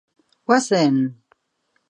Goazen! 0.47 0.97